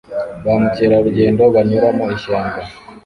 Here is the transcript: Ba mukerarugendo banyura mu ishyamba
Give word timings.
Ba 0.43 0.53
mukerarugendo 0.61 1.43
banyura 1.55 1.87
mu 1.97 2.03
ishyamba 2.15 2.59